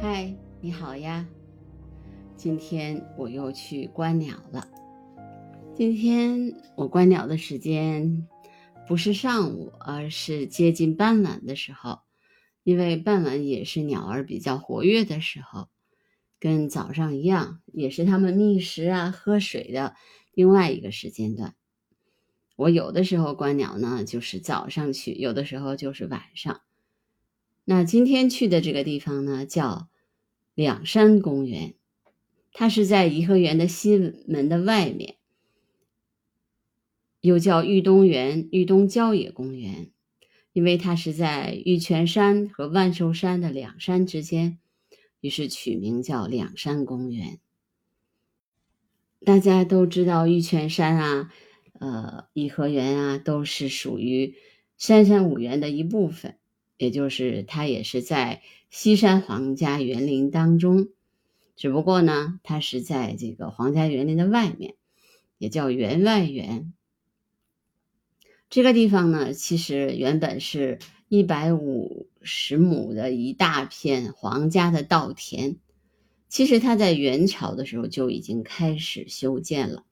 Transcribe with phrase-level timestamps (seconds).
[0.00, 1.26] 嗨，你好呀！
[2.36, 4.68] 今天我又去观鸟了。
[5.74, 8.26] 今天我观鸟的时间
[8.86, 12.00] 不是上午，而是接近傍晚的时候，
[12.62, 15.68] 因为傍晚也是鸟儿比较活跃的时候，
[16.38, 19.94] 跟早上一样，也是它们觅食啊、喝水的
[20.32, 21.54] 另外一个时间段。
[22.56, 26.60] 我有的时候观鸟呢，就是早上去；有的时候就是晚上。
[27.64, 29.88] 那今天去的这个地方呢，叫
[30.54, 31.74] 两山公园，
[32.52, 35.16] 它是在颐和园的西门的外面，
[37.20, 39.90] 又叫玉东园、玉东郊野公园，
[40.52, 44.58] 因为它是在玉泉山和万寿山的两山之间，
[45.20, 47.38] 于是取名叫两山公园。
[49.24, 51.32] 大家都知道玉泉山啊。
[51.80, 54.36] 呃，颐和园啊，都是属于
[54.78, 56.38] 三山五园的一部分，
[56.84, 60.90] 也就是它也是在西山皇家园林当中，
[61.56, 64.74] 只不过呢，它是在这个皇家园林的外面，
[65.38, 66.74] 也叫园外园。
[68.50, 75.56] 这个地方呢，其实原本是一百五十亩的一大片皇家的稻田，
[76.28, 79.84] 其实它在元朝的时候就已经开始修建了。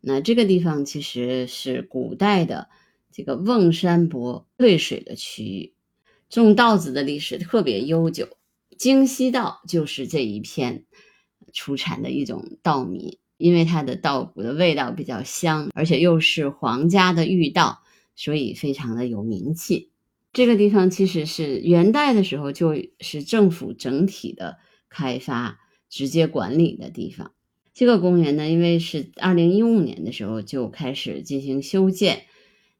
[0.00, 2.70] 那这个地方其实是古代的
[3.12, 5.72] 这个瓮山泊兑水的区域，
[6.28, 8.28] 种稻子的历史特别悠久。
[8.76, 10.84] 京西稻就是这一片
[11.52, 17.82] 出产的一种稻米，因为它的稻谷的味道比较香，而且又是皇家的御稻，
[18.14, 19.90] 所以非常的有名气。
[20.32, 27.32] 这个地方其实是元代的时候就是政府整体的开发、直接管理的地方。
[27.74, 32.26] 这个公园呢，因为是二零一五年的时候就开始进行修建，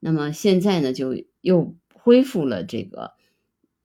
[0.00, 3.13] 那么现在呢就又恢复了这个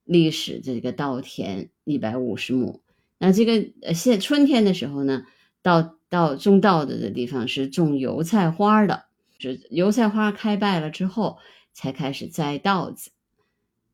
[0.10, 2.82] 历史这个稻田一百五十亩。
[3.20, 5.24] 那这个呃现春天的时候呢，
[5.62, 9.06] 到到种稻子的地方是种油菜花的，
[9.38, 11.38] 是油菜花开败了之后
[11.74, 13.12] 才开始栽稻子。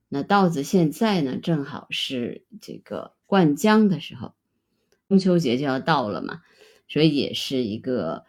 [0.07, 4.33] 那稻子现在呢，正好是这个灌浆的时候，
[5.09, 6.41] 中秋节就要到了嘛。
[6.87, 8.25] 所以也是一个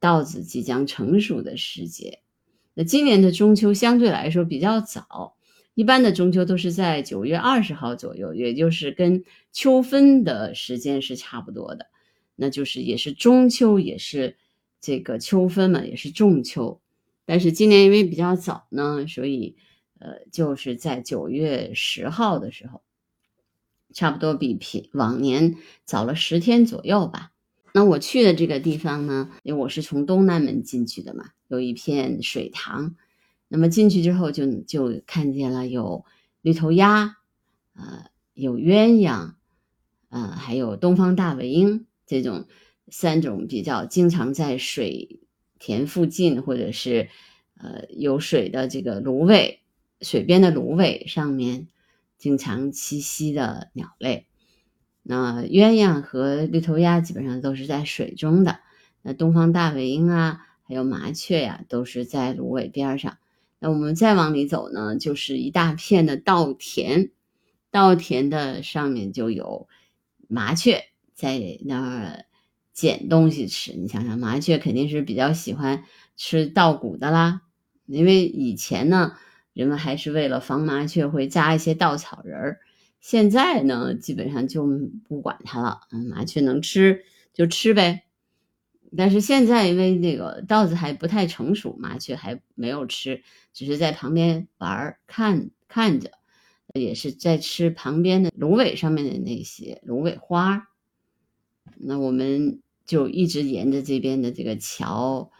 [0.00, 2.20] 稻子即将成熟的时节。
[2.74, 5.36] 那今年的中秋相对来说比较早，
[5.74, 11.86] 一般的中秋都是在九月二十号左右，也就是跟秋分的时间是差不多的。
[12.36, 14.36] 那就是也是中秋，也是
[14.80, 16.80] 这个秋分嘛，也是仲秋。
[17.24, 19.56] 但是今年因为比较早呢，所以
[19.98, 22.82] 呃，就是在九月十号的时候，
[23.92, 27.30] 差不多比平往年早了十天左右吧。
[27.72, 32.96] 那我去的这个地方呢，因为我是从东南门进去的嘛，有一片水塘。
[33.52, 36.04] 那么进去之后，就就看见了有
[36.40, 37.16] 绿头鸭，
[37.74, 39.32] 呃，有鸳鸯，
[40.08, 42.46] 呃，还有东方大尾鹰这种
[42.88, 45.18] 三种比较经常在水
[45.58, 47.08] 田附近或者是
[47.56, 49.58] 呃有水的这个芦苇
[50.00, 51.66] 水边的芦苇上面
[52.18, 54.28] 经常栖息的鸟类。
[55.02, 58.60] 那鸳鸯和绿头鸭基本上都是在水中的，
[59.02, 63.18] 那东方大尾鹰啊，还有麻雀呀，都是在芦苇边上。
[63.60, 67.10] 那我们再往里走呢，就是一大片的稻田，
[67.70, 69.68] 稻田的上面就有
[70.28, 70.84] 麻雀
[71.14, 72.24] 在那儿
[72.72, 73.74] 捡东西吃。
[73.74, 75.84] 你想想，麻雀肯定是比较喜欢
[76.16, 77.42] 吃稻谷的啦，
[77.84, 79.12] 因为以前呢，
[79.52, 82.60] 人们还是为了防麻雀，会扎一些稻草人儿。
[83.00, 84.66] 现在呢，基本上就
[85.06, 85.82] 不管它了。
[85.92, 87.04] 嗯，麻雀能吃
[87.34, 88.04] 就吃呗。
[88.96, 96.10] 但是现在因为那个稻子还不太成熟，麻雀还没有吃，只是在旁边玩儿，看看着，
[96.74, 100.68] 也是在吃旁边的芦苇上面的那些芦苇花。
[101.76, 105.30] 那我们就一直沿着这边的这个桥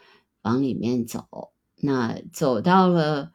[0.42, 1.52] 往里面走。
[1.76, 3.32] 那走到了，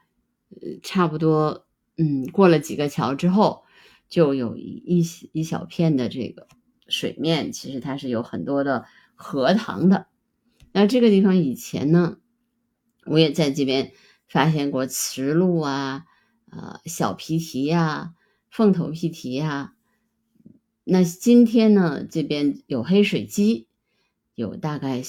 [0.49, 1.65] 呃，差不多，
[1.97, 3.63] 嗯，过了几个桥之后。
[4.07, 5.03] 就有一一
[5.33, 6.47] 一小片的这个
[6.87, 8.85] 水面，其实它是有很多的
[9.15, 10.07] 荷塘的。
[10.71, 12.17] 那这个地方以前呢，
[13.05, 13.93] 我也在这边
[14.27, 16.05] 发现过雌鹿啊，
[16.51, 18.13] 呃，小皮蹄呀，
[18.49, 19.73] 凤头皮蹄呀。
[20.83, 23.67] 那今天呢，这边有黑水鸡，
[24.35, 25.01] 有大概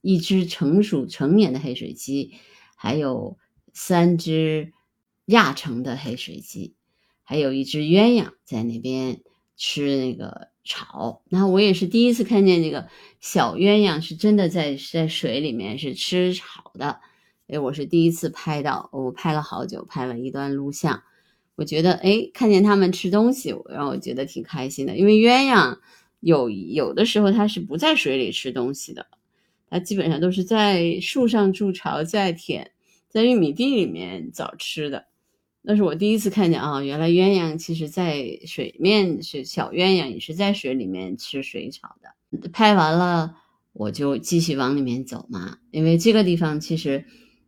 [0.00, 2.34] 一只成熟成年的黑水鸡，
[2.76, 3.38] 还有
[3.72, 4.72] 三只
[5.24, 6.74] 亚成的黑水鸡。
[7.22, 9.22] 还有一只鸳鸯在那边
[9.64, 12.88] 吃那个草，那我也是第一次看见这个
[13.20, 16.98] 小鸳鸯是真的在在水里面是吃草的，
[17.46, 21.04] 哎，我是第一次拍到，我拍了好久，拍了一段录像，
[21.54, 24.96] 我觉得哎，看见它们吃东西，让我觉得挺开心的。
[24.96, 25.78] 因为鸳鸯
[26.18, 29.06] 有有的时候它是不在水里吃东西的，
[29.70, 32.72] 它基本上都是在树上筑巢，在田、
[33.08, 35.06] 在玉米地里面找吃的。
[35.64, 42.48] 那是我第一次看见啊，原来鸳鸯其实在水面是小鸳鸯，也是在水里面吃水草的。
[42.48, 43.36] 拍完了，
[43.72, 47.04] 我就继续往里面走嘛，因为这个地方其实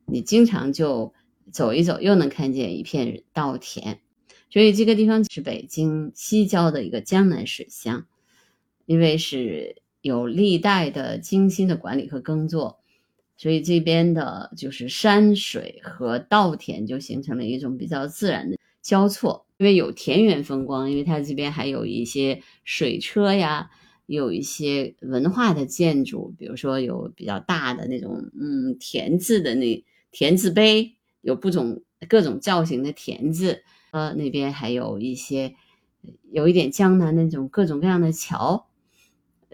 [0.07, 1.13] 你经常就
[1.51, 3.99] 走一走，又能看见一片稻田，
[4.49, 8.07] 所以这个地方是北京西郊的一个江南水乡，
[8.87, 12.79] 因为是有历代的精心的管理和耕作。
[13.37, 23.71] 所以这边的就是山水和稻田就形成了一种比较自然的交错，因为有田园风光，因为它这边还有一些水车呀，
[24.07, 35.55] 有一些文化的建筑，比如说有比较大的那种嗯田字的那田字碑，有不种各种造型的田字，呃那边还有一些
[36.31, 38.69] 有一点江南那种各种各样的桥。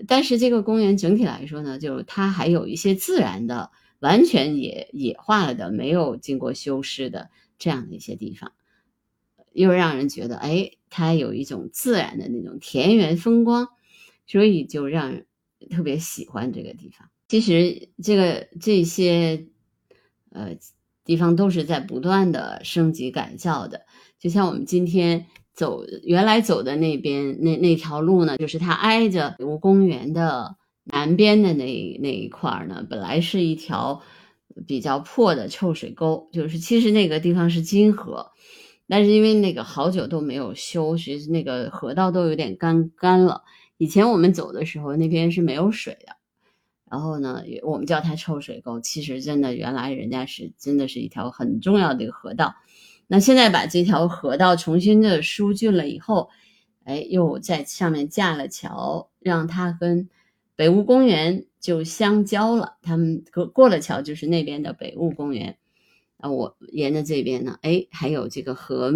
[0.07, 8.53] 但是这个公园整体来说呢，就是它还有一些自然的、完全野野化了的、没有经过修饰的这样的一些地方，
[9.53, 13.69] 又让人觉得，哎，它有一种自然的那种田园风光，
[14.27, 15.27] 所以就让人
[15.71, 17.11] 特别喜欢这个地方。
[17.29, 19.47] 其实这个这些
[20.31, 20.57] 呃
[21.05, 23.87] 地方都是在不断的升级改造的，
[24.19, 25.27] 就像我们今天。
[25.55, 34.03] 走原来走的那边那那条路呢，就是它挨着北坞公园的南边的那那一块呢，本来是一条
[34.67, 38.31] 比较破的臭水沟，就是其实那个地方是金河，
[38.89, 43.43] 但是因为那个好久都没有修，其实那个河道都有点干干了。
[43.77, 46.17] 以前我们走的时候，那边是没有水的，
[46.91, 52.55] 然后呢，我们叫它臭水沟，其实真的原来人家是真的是一条很重要的一个河道。
[53.13, 56.31] 那现在把这条河道重新的疏浚了以后，
[56.85, 60.09] 哎，又在上面架了桥，让它跟
[60.55, 62.77] 北坞公园就相交了。
[62.83, 65.57] 他们过过了桥就是那边的北坞公园。
[66.19, 68.93] 啊，我沿着这边呢，哎，还有这个河，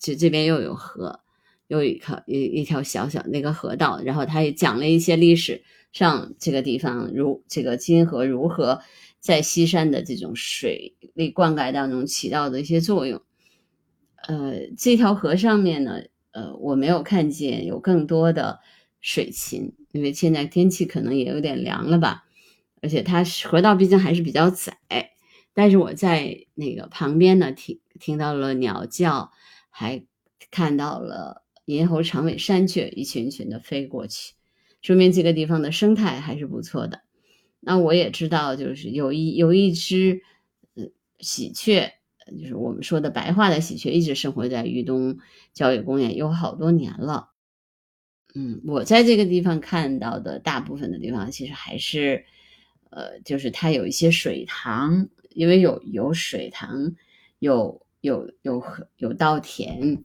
[0.00, 1.20] 就这边又有河，
[1.68, 4.00] 又一条一一条小小那个河道。
[4.04, 5.62] 然后他也讲了一些历史
[5.92, 8.80] 上这个地方如这个金河如何
[9.20, 13.22] 在西山的这种水利灌溉当中起到的一些作用。
[14.28, 18.60] 呃，这条河上面呢，呃，我没有看见有更多的
[19.00, 22.24] 水禽，因为现在天气可能也有点凉了吧，
[22.80, 24.76] 而且它河道毕竟还是比较窄。
[25.54, 29.32] 但是我在那个旁边呢，听听到了鸟叫，
[29.70, 30.04] 还
[30.50, 34.34] 看到了银喉长尾山雀一群群的飞过去，
[34.80, 37.02] 说明这个地方的生态还是不错的。
[37.60, 40.22] 那我也知道，就是有一有一只
[40.74, 40.84] 呃
[41.18, 41.92] 喜鹊。
[42.40, 45.18] 就是我们说的白化的喜鹊，一直生活在豫东
[45.52, 47.30] 郊野公园有好多年了。
[48.34, 52.24] 嗯，我在这个地方看到的大部分的地方，其实还是，
[52.90, 56.94] 呃，就是它有一些水塘，因为有有水塘，
[57.40, 58.62] 有有有
[58.96, 60.02] 有稻田，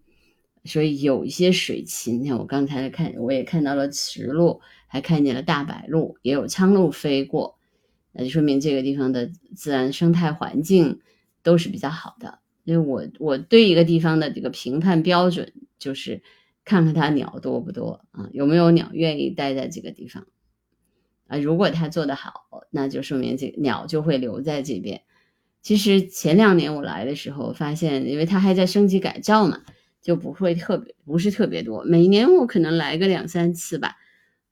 [0.66, 2.22] 所以有一些水禽。
[2.22, 7.58] 你看，我刚才看，我也看到了雌鹭，还看见了大白鹭，也有苍鹭飞过，
[8.12, 11.00] 那就说明这个地方的自然生态环境。
[11.48, 16.22] 都是比较好的，因为我我对一个地方的这个评判标准就是
[16.66, 20.28] 看看它鸟多不多啊，有没有鸟愿意待在这个地方
[21.28, 21.38] 啊？
[21.38, 22.34] 如果它做得好，
[22.70, 25.04] 那就说明这鸟就会留在这边。
[25.62, 29.62] 其实前两年我来的时候发现，因为它还在升级改造嘛，
[30.02, 31.86] 就不会特别不是特别多。
[31.86, 33.96] 每年我可能来个两三次吧，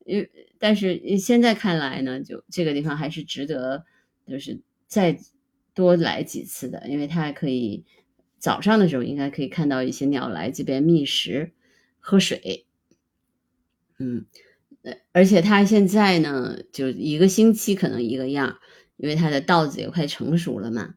[0.05, 0.25] 因
[0.57, 3.83] 但是现在看来呢，就这个地方还是值得，
[4.25, 5.19] 就是在。
[5.75, 7.85] 多来几次的，因为它还可以
[8.39, 11.51] 早上的时候应该可以看到一些鸟来这边觅食、
[11.99, 12.65] 喝水。
[13.99, 14.25] 嗯，
[15.11, 18.57] 而且它现在呢，就一个星期可能一个样，
[18.97, 20.95] 因为它的稻子也快成熟了嘛。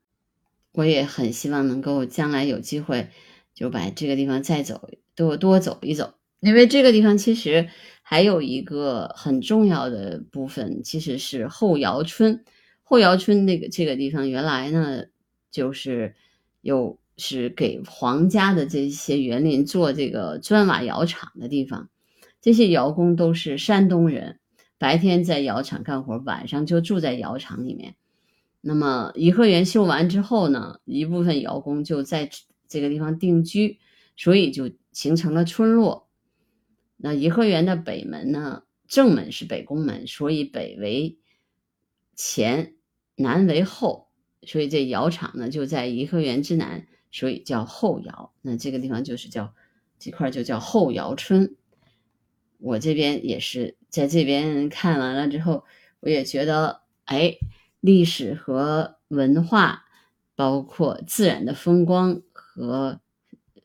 [0.73, 3.08] 我也很希望能够将来有机会
[3.54, 7.68] 就把这个地方再走多多走一走，因为这个地方其实
[8.02, 12.44] 还有一个很重要的部分，其实是后窑村。
[12.88, 15.04] 后窑村那个这个地方原来呢，
[15.50, 16.14] 就是
[16.62, 21.90] 有是给皇家的这些园林做这个砖瓦窑厂的地方，
[22.40, 24.40] 这些窑工都是山东人，
[24.78, 27.97] 白天在窑厂干活，晚上就住在窑厂里面。
[28.62, 32.30] 那么颐和园修完之后呢，一部分窑工就在
[32.68, 33.78] 这个地方定居，
[34.16, 36.09] 所以就形成了村落。
[36.97, 41.18] 那颐和园的北门呢，正门是北宫门，所以北为
[42.16, 42.76] 前。
[43.19, 44.09] 南为后，
[44.43, 48.33] 所以这窑厂呢就在颐和园之南，所以叫后窑。
[48.41, 49.53] 那这个地方就是叫
[49.99, 51.57] 这块就叫后窑村。
[52.59, 55.65] 我这边也是在这边看完了之后，
[56.01, 57.37] 我也觉得，哎，
[57.81, 59.85] 历史和文化，
[60.35, 63.01] 包括自然的风光和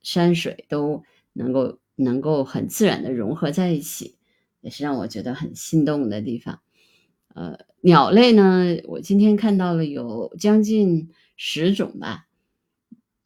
[0.01, 4.17] 山水都能够能够很自然的融合在一起，
[4.61, 6.61] 也是让我觉得很心动的地方。
[7.33, 12.27] 呃，鸟类呢，我今天看到了有将近十种吧。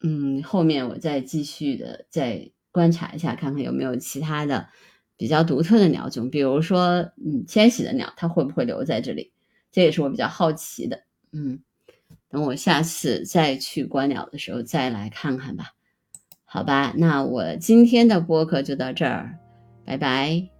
[0.02, 4.68] 嗯，后面我再继续的再观察一下，看看有没有其他的。
[5.16, 9.32] 比较独特的鸟种，比如说，嗯，迁徙的鸟，它会不会留在这里？
[9.72, 11.02] 这也是我比较好奇的。
[11.32, 11.58] 嗯，
[12.30, 15.72] 等我下次再去观鸟的时候再来看看吧。
[16.44, 19.40] 好吧，那我今天的播客就到这儿，
[19.84, 20.57] 拜拜。